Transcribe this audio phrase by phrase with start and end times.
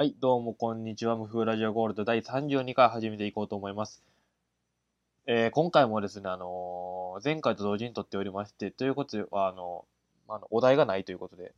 [0.00, 1.14] はい、どうもこんにちは。
[1.14, 4.02] 無風ラジオゴールド第32回始めていこうと思います。
[5.26, 9.84] えー今回もですね、あのー前回と同時に撮っておりまして、ということで、あの
[10.26, 11.52] あのお題がないということで、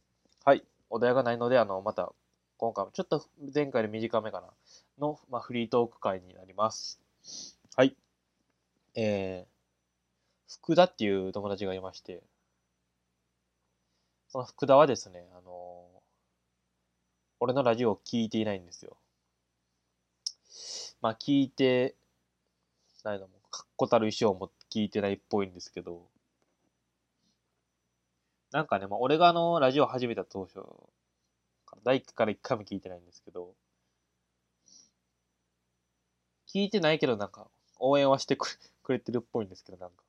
[0.45, 2.13] はい、お題がないので、あの、また、
[2.57, 3.25] 今回もちょっと
[3.55, 4.49] 前回より短めかな、
[4.99, 7.01] の、まあ、フリートーク会になります。
[7.77, 7.95] はい。
[8.97, 12.25] えー、福田っていう友達がいまして、
[14.31, 15.92] その福田はですね、あの
[17.43, 18.97] 俺のラジオを聞いていないんですよ。
[21.01, 21.97] まあ、聞いて
[23.03, 26.07] ないのも、確固たる意思を持って聞いてないっぽいんですけど、
[28.53, 30.61] なんかね、まあ、俺があの、ラジオを始めた当初、
[31.83, 33.57] 第1回から1回も聞いてないんですけど、
[36.47, 37.49] 聞いてないけどなんか、
[37.81, 40.05] 応援はしてく くれてるっぽいんですけど、なんか。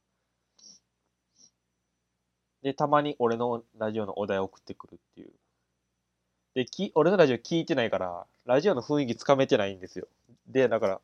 [2.61, 5.33] で、たまに俺のラジオのお題を送ってくるっていう。
[6.55, 10.07] で、き俺のラジオ聞いてないから、ラジオの雰囲気つかめてないんですよ。
[10.47, 11.01] で、だから、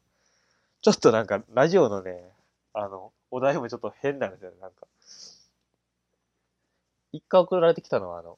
[0.81, 2.23] ちょっとなんか、ラジオのね、
[2.73, 4.87] あの、お題もちょっと変なんですよね、なんか。
[7.11, 8.37] 一回送られてきたのは、あの、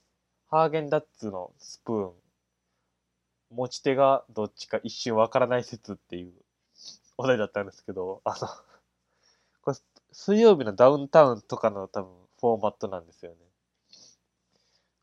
[0.50, 2.14] ハーゲンダッツのスプーン、
[3.52, 6.34] 持ち手がどっちか一瞬わからない説っていう
[7.18, 8.48] お題だったんですけど、あの、
[9.64, 9.78] これ、
[10.12, 13.38] 水曜日のダウンタウンとかの多分フォーマットなんですよね。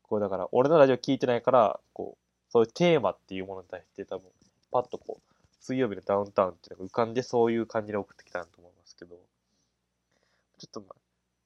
[0.09, 4.27] こうだから、俺のラジオ聞いてないから、こう、そういうテーマっていうものに対して多分、
[4.71, 9.15] パッとこう、水曜日のダウンタウンっていうのが浮かんでそういう感じで送ってきたんだと思いますけど、
[10.57, 10.95] ちょっとまあ、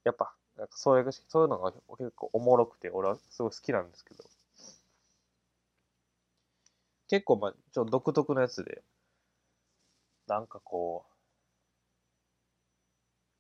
[0.06, 4.24] やっぱ、なんかそういう、そういうのが結構おもろくて、俺はすごい好きなんですけど、
[7.10, 8.82] 結構まあ、ちょっと独特のやつで、
[10.28, 11.14] なんかこう、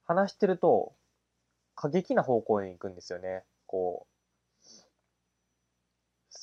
[0.05, 0.93] 話してると、
[1.75, 3.45] 過激な方向に行くんですよね。
[3.67, 4.12] こう、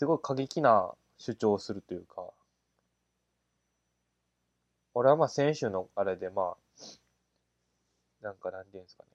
[0.00, 2.24] すごい過激な主張をするというか、
[4.94, 6.80] 俺はまあ選手のあれでまあ、
[8.22, 9.08] なんかなんていうんですかね、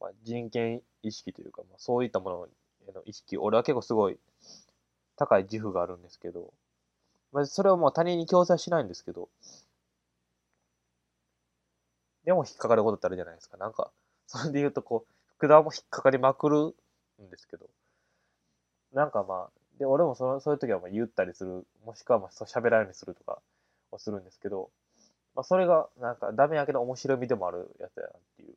[0.00, 2.48] まあ、人権意識というか、まあ、そういったもの
[2.88, 4.18] への意識、俺は結構すごい
[5.16, 6.50] 高い自負があるんですけど、
[7.30, 9.28] まあ、それをもう他人に強制しないんですけど、
[12.24, 13.58] でも引っかかることってあるじゃないですか。
[13.58, 13.90] なんか、
[14.26, 16.74] それで言うとこう、福田も引っかかりまくる
[17.22, 17.68] んですけど、
[18.94, 23.40] なんかまあ、で、俺もそのそういう時はまあ言ったりする、もしくはまあそう喋らないようにするとか
[23.90, 24.70] をするんですけど、
[25.34, 28.54] まあそれがなんかダメやけど面白みでもあるやつやなっていう。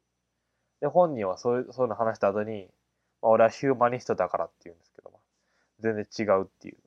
[0.81, 2.67] で、本人はそういう、そういうの話した後に、
[3.21, 5.19] まあ俺はヒューマニストだからって言うんですけど、まあ、
[5.79, 6.77] 全然違うっていう。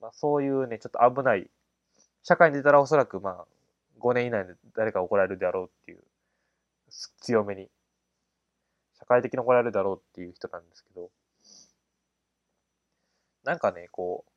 [0.00, 1.50] まあそういうね、ちょっと危ない、
[2.22, 3.46] 社会に出たらおそらくまあ
[4.00, 5.98] 5年以内で誰か怒られるであろうっていう、
[7.20, 7.68] 強めに、
[8.98, 11.10] 社会的に怒られるだろうっていう人なんですけど、
[13.46, 14.30] なんかね、こう、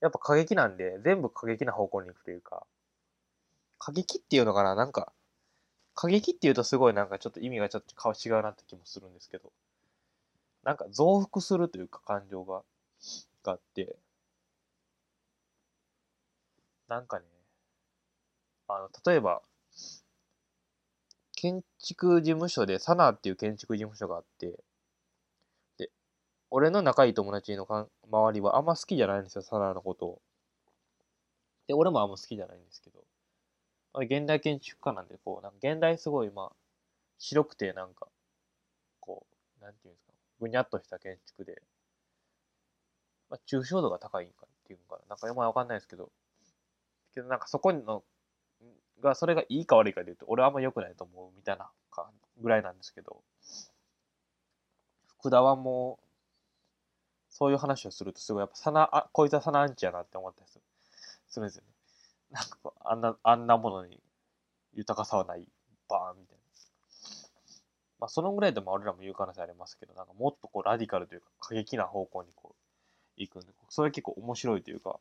[0.00, 2.66] やっぱ過激なんで、全部過激な方向に行くというか、
[3.80, 5.12] 過激っていうのかな、なんか、
[5.94, 9.52] 過激っていうとすごいなんかちょっと意味がちょっと顔違うなって気もするんですけど、
[10.62, 12.62] なんか増幅するというか感情が、
[13.42, 13.96] があって、
[16.88, 17.24] なんかね、
[18.68, 19.42] あの、例えば、
[21.32, 24.62] 建築事務所で、サナーっていう建築事務所があって、
[26.50, 30.06] 俺の仲いい友達のかん周りはあんま好きじゃないんですよ、サナーのこと。
[30.06, 30.22] を。
[31.66, 33.04] で、俺もあんま好きじゃないんですけど、
[33.92, 36.52] まあ現代建築家なんで、こう、なんか現代すごい、まあ、
[37.18, 38.08] 白くて、なんか、
[39.00, 39.26] こ
[39.60, 41.62] う、なんていうんですか、ぐにゃっとした建築で、
[43.28, 46.10] まあ、抽象度が高いんかっていうのかな、なんか、まあ、わかんないですけど、
[47.12, 48.02] けどなんかそこの、
[49.00, 53.22] が、それがいいか悪いかで言うと、俺はあんま良くないと思うみたいなかぐらいなんですけど、
[55.18, 56.07] 福田はもう、
[57.38, 60.64] そういう話をすると、すごいやっぱ、サナ、あ、こいつはサナアンチやなって思ったりする
[61.28, 61.68] するんですよね。
[62.32, 64.00] なんか、あんな、あんなものに
[64.74, 65.46] 豊かさはない、
[65.88, 66.42] バーンみたいな。
[68.00, 72.62] まあ、そのぐらいでも俺らも言う可能性ありますけど、なんかもっとこう、ラディカルというか、過激な方向にこう、
[73.16, 74.98] 行くんで、それ結構面白いというか、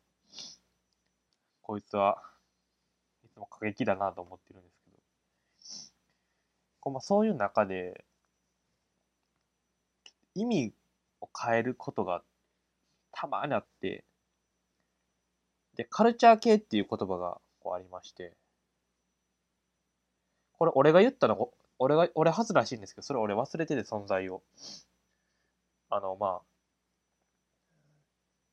[1.64, 2.22] こいつは
[3.26, 4.98] いつも過激だなと思ってるんですけど、
[6.82, 8.06] こうまあ、そういう中で、
[10.36, 10.74] 意味
[11.22, 12.24] を変えることが
[13.12, 14.04] たまにあって、
[15.76, 18.34] で、カルチャー系っていう言葉がこうありまして、
[20.54, 24.42] これ俺が言ったの、俺が、俺はずらしいんですけど、それ俺忘れてて存在を。
[25.90, 26.42] あの、まあ、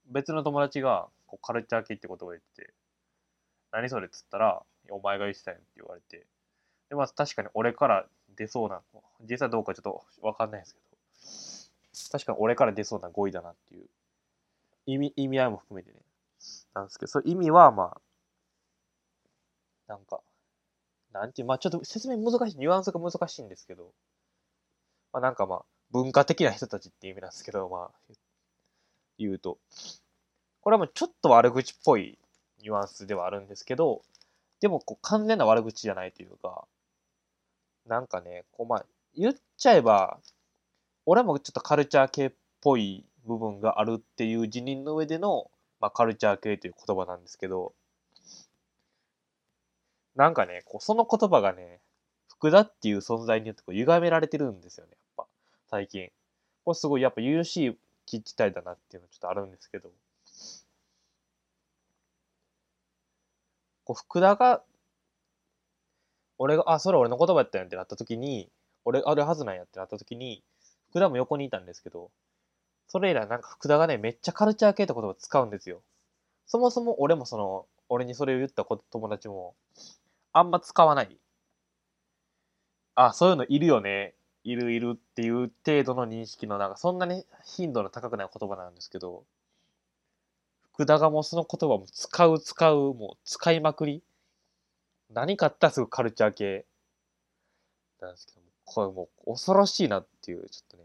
[0.06, 2.75] 別の友達がこうカルチャー系って言葉を言ってて、
[3.72, 6.26] 何それっつったら、お前が言ってたやんって言われて、
[6.90, 8.06] で、まあ確かに俺から
[8.37, 8.82] 出そうな、
[9.28, 10.94] 実際どうかちょっとわかんないですけど、
[12.11, 13.87] 確かに俺から出そうな語彙だなっていう。
[14.87, 15.99] 意味意味合いも含めてね。
[16.75, 18.00] なんですけどそれ意味はまあ
[19.88, 20.20] なんか
[21.12, 22.58] なんていうまあちょっと説明難しい。
[22.58, 23.93] ニュアンスが難しいんですけど。
[25.12, 28.14] まあなんかまあ文化的な人たちっていう意味なんですけどまあ
[29.19, 29.58] 言うと。
[30.61, 32.19] これはもうちょっと悪口っぽい
[32.62, 34.02] ニュアンスではあるんですけど
[34.61, 36.64] でもこう完全な悪口じゃないというか
[37.87, 40.19] なんかねこうまあ言っちゃえば
[41.06, 47.75] 俺もちょっとカルチャー系っぽい部分があるっていう辞任の上での、まあ、カルチャー系という言葉なんですけど
[50.17, 51.81] なんかねこうその言葉がね
[52.29, 55.27] 福田っていう存在によってこう歪められてるんですよねやっぱ
[55.71, 56.11] 最近。
[56.65, 57.79] これすごいやっぱ優しい
[58.11, 59.91] 自治体だなっていうのちょっとあるんですけど。
[63.85, 64.62] こう福田が
[66.39, 68.49] 俺があそれ俺の言葉やったんやってなった時に
[68.85, 70.43] 俺あるはずなんやってなった時に
[70.94, 72.12] 福田も横にいたんですけど
[72.87, 75.82] それ以来なんか福田がねめっちゃカルチャー系って言葉使うんですよ。
[76.46, 79.56] そもそも俺もその俺にそれを言った友達も
[80.32, 81.19] あんま使わない。
[82.94, 84.14] あそういうのいるよね。
[84.44, 89.25] いるいるっていう程度の認識のなんかそんなに頻度の高くない言葉なんですけど
[90.75, 94.05] 福田がもうその言葉も使う使うもう使いまくり。
[95.11, 96.67] 何かあったらすぐカルチャー系
[98.00, 100.84] なんですけどこれもう恐ろしいなっていうちょっとね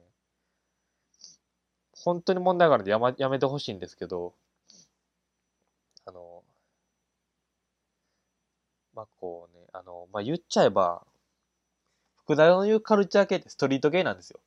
[2.03, 4.33] 本当に問題があるんでや,、ま、やめてほしいんですけど
[6.05, 6.43] あの
[8.93, 11.05] まあこうねあのまあ言っちゃえば
[12.29, 14.39] 福田の言うカルチャー系ってストリート系なんですよ。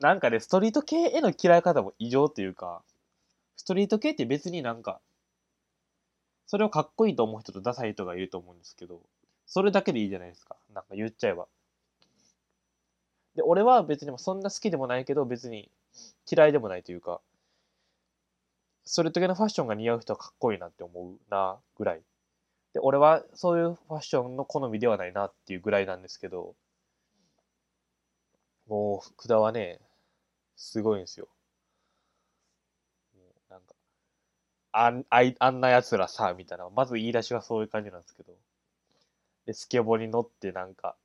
[0.00, 2.82] なんかね、ストリート系への嫌い方も異常というか、
[3.56, 5.00] ストリート系って別になんか、
[6.46, 9.00] それをかっこいいと思う人とダサい人がいると思うんですけど、
[9.46, 10.56] それだけでいいじゃないですか。
[10.74, 11.46] なんか言っちゃえば。
[13.38, 15.70] で、俺は別にそんな好きでもないけど、別に
[16.30, 17.22] 嫌いでもないというか、
[18.84, 22.02] ストリート系のファッションが似合う人はかっこいいなって思うな、ぐらい。
[22.72, 26.56] で俺はそういうファッションの好みではないなっていうぐらいなんですけど
[28.68, 29.80] もう福田はね
[30.56, 31.28] すごいんですよ。
[33.50, 33.74] なんか
[34.72, 38.32] あんあいあんなやつらさみたいなまず言い出しはそういう感じなんですけど
[39.46, 40.96] でスケボーに乗ってなんか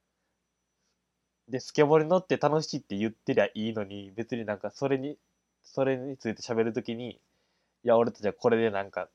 [1.53, 5.17] でスケボーに乗って楽しいって言ってりゃいいのに別になんかそれに
[5.63, 9.07] それについて喋るときにいや俺たちはこれでなんか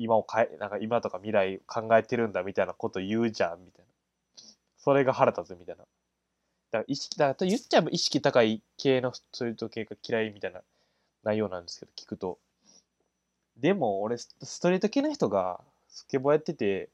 [0.00, 4.44] 今を変え、なんか今とか未来考えてるんだみたいなこと言うじゃん、みたいな。
[4.78, 5.82] それが腹立つみたいな。
[5.82, 10.62] だから意識、だから言っちゃえば意識高い系のストリート系が嫌いみたいな
[11.22, 12.38] 内容なんですけど、聞くと。
[13.58, 15.60] でも俺、ストリート系の人が
[15.90, 16.88] スケボーやってて、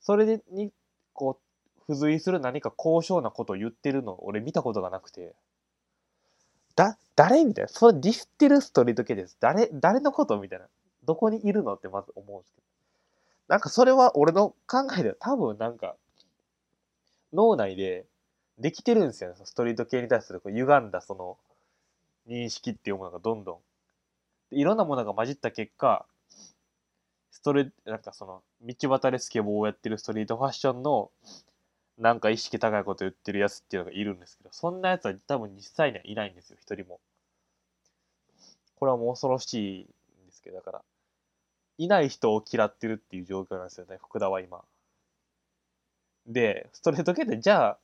[0.00, 0.72] それに、
[1.12, 1.49] こう、
[1.90, 5.34] 付随する何か高尚なことを言ってるの俺見たことがなくて。
[6.76, 7.68] だ、誰みたいな。
[7.68, 9.36] それディスってるストリート系です。
[9.40, 10.66] 誰、誰のことみたいな。
[11.04, 12.66] どこにいるのってまず思うんですけど。
[13.48, 15.96] なんかそれは俺の考えでは多分なんか、
[17.32, 18.06] 脳内で
[18.58, 19.36] できてるんですよね。
[19.44, 21.36] ストリート系に対する歪んだその
[22.28, 23.60] 認識っていうものがどんど
[24.52, 24.56] ん。
[24.56, 26.06] いろんなものが混じった結果、
[27.30, 31.10] ストレなんかその道端でスケボーをやってるストリートファッションの
[32.00, 36.98] なんか意識高いこと言ってるやつっていうのがいるんですけど、そんなやつは多分実際にはいないんですよ、一人も。
[38.76, 40.82] これはもう恐ろしいんですけど、だから、
[41.76, 44.64] いない人を嫌ってるっていう状況なんですよね、福田は今。
[46.26, 47.78] で、ストレート系ってじゃあ、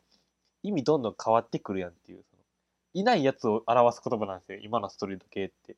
[0.63, 2.43] 意味どんどん変わってくるやんっていう、その
[2.95, 5.77] いないやつを表す言葉なんですよ、今のストレート系って。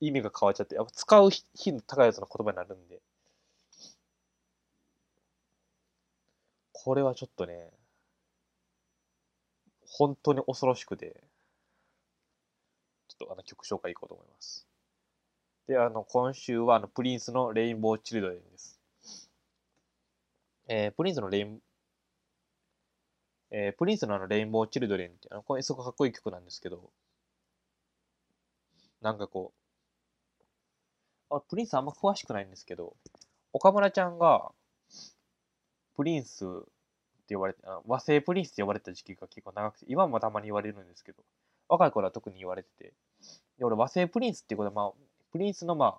[0.00, 3.00] 意味が変わっちゃって、やっぱ使う頻度高いやつの言葉になるんで。
[6.72, 7.70] これはちょっとね、
[9.90, 11.22] 本当に恐ろしくて、
[13.08, 14.66] ちょっとあの曲紹介いこうと思います。
[15.66, 18.80] で、あの、今週は、あの、プリンスのレインボーチルドレンです。
[20.68, 21.60] えー、プリンスのレイン、
[23.50, 26.90] えー、プリンスのあの、レインボーチルドレンって、あの、これすごくかっこいい曲なんですけど、
[29.00, 29.52] なんかこ
[31.30, 32.96] う、あ、プリンスあんま詳しくないんですけど、
[33.52, 34.52] 岡村ちゃんが、
[35.96, 36.44] プリンス
[37.30, 41.22] って言われて、和製プリンスって呼ばれてた時期が結構長くて、今もたまに言われるんですけど、
[41.68, 42.92] 若い頃は特に言われてて、
[43.58, 44.92] で俺和製プリンスっていうことは、まあ、
[45.30, 45.98] プリンスのまあ、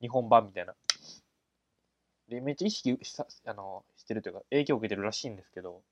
[0.00, 0.74] 日本版みたいな。
[2.28, 5.82] で、めっちゃ意識しあのしてるというか、影響を受けてるらしいんですけど、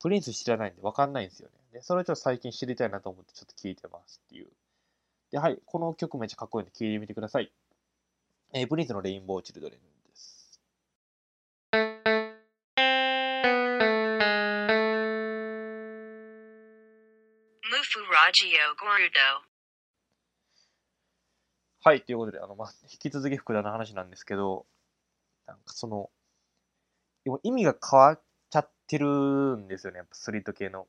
[0.00, 1.54] プリンス知らないんで分かんないんですよね。
[1.72, 4.48] で、それをちょっと最近知りたいなと思ってちょっと聞いてますっていう。
[5.32, 7.50] で、はい、この曲めっちゃかっこいいんで聴いてみてください。
[8.52, 9.93] えー、プリンスのレインボーチルドレン
[21.84, 24.66] はい、ということで、あの、まあ、引き続き福田の話なんですけど、
[25.46, 26.10] なんかその、
[27.24, 28.20] でも意味が変わっ
[28.50, 30.88] ちゃってるんですよね、やっぱスリート系の。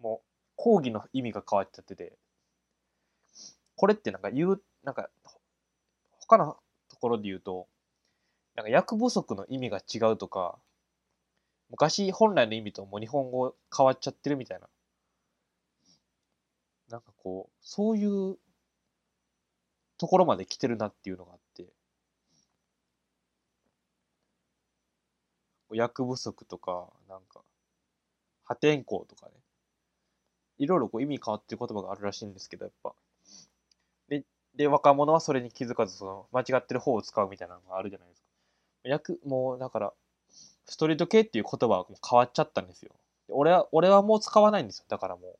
[0.00, 0.26] もう、
[0.56, 2.12] 講義の意味が変わっちゃってて、
[3.76, 5.08] これってなんか言う、なんか、
[6.20, 6.56] 他の
[6.88, 7.66] ところで言うと、
[8.54, 10.58] なんか役不足の意味が違うとか、
[11.70, 14.68] 昔本来の意味ともう日本語変わっちゃってるみたいな。
[16.88, 18.38] なんかこう、そういう
[19.98, 21.66] ところまで来てるなっていうのがあって、
[25.72, 27.44] 役不足とか、なんか、
[28.44, 29.32] 破天荒とかね、
[30.58, 32.94] いろいろこう意味変わってる言葉があるらしいんですけど、やっぱ。
[34.08, 34.24] で、
[34.54, 38.26] で若者はそれに気づかず、その、間違ってる方を使うみたいなのがあるじゃないですか。
[38.84, 39.94] 役、もう、だから、
[40.66, 42.92] ストリート系っていう言葉はもう変わっちゃったんですよ。
[43.28, 44.86] 俺は、俺はもう使わないんですよ。
[44.88, 45.38] だからもう。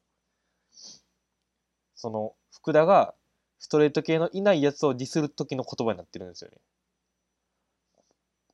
[2.07, 3.17] その、福田が、
[3.59, 6.59] ストレート系のいないやつをディスる時の言葉になってるんですよね。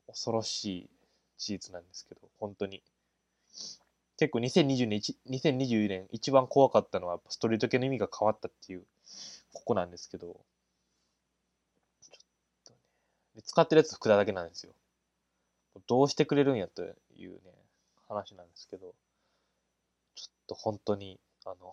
[0.06, 0.90] 恐ろしい
[1.36, 2.82] 事実なんですけど、本当に。
[4.16, 8.86] 結構2020年、2020年一番怖かったのはストレート系の意味が変わったっていう、
[9.52, 10.40] ここなんですけど、ちょっ
[12.64, 12.78] とね。
[13.34, 14.72] で使ってるやつ福田だけなんですよ。
[15.86, 16.86] どうしてくれるんやとい
[17.26, 17.38] うね、
[18.08, 18.94] 話なんですけど、
[20.14, 21.70] ちょっと本当に、あの、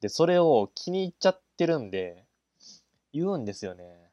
[0.00, 2.26] で、それを気に入っちゃってるんで、
[3.12, 4.10] 言うんですよね。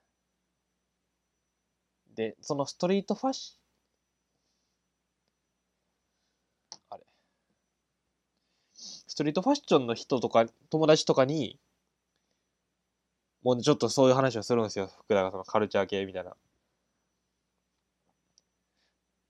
[2.16, 7.04] で、そのストリートファッションあれ。
[8.74, 11.60] ストリートファッションの人とか、友達とかに、
[13.42, 14.92] もうちょっとそういう話をするんですよ。
[15.00, 16.36] 福田がそのカルチャー系みたいな。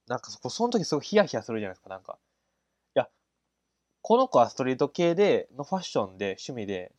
[0.08, 2.18] なんかそこ、その時すごいヒヤヒヤするじゃないですか、なんか。
[4.08, 6.94] この子はストリート系で、のファッションで、趣味で、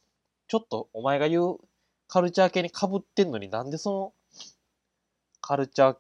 [0.47, 1.57] ちょっとお前が言う
[2.07, 4.13] カルチャー系に被ってんのになんでその
[5.41, 5.97] カルチャー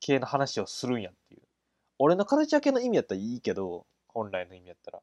[0.00, 1.42] 系の話をするんやっていう。
[2.00, 4.98] 俺のカルチャー系の意味やったらいいけど、本来の意味やったら。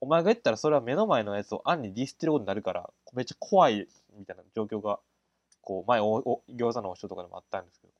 [0.00, 5.00] お前が言ったらそれは目の前のやつを暗にディスってることになるから、めっちゃ怖いみたいな状況が、
[5.60, 7.92] こう、前おお、餃子のお人とかでもあったんですけど、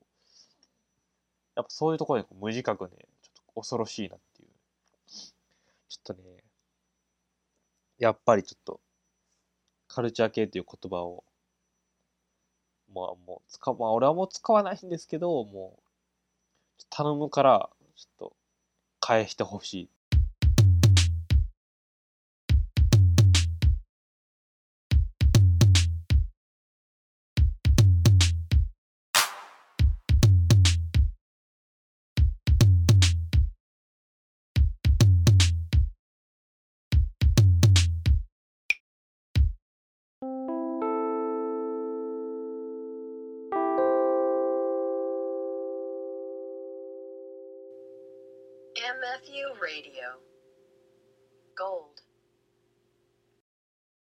[1.56, 4.48] やっぱそういうところにこう無自覚ね、ちょっと恐ろしいなっていう。
[5.88, 6.44] ちょっとね、
[7.98, 8.80] やっぱりちょっと、
[9.86, 11.24] カルチャー系という言葉を、
[12.92, 15.82] まあもう使う、まあ俺はもう使わないんですけど、もう、
[16.90, 18.36] 頼むから、ちょっと、
[19.00, 19.90] 返してほしい。
[49.18, 50.20] MFU Radio.
[51.56, 52.00] Gold.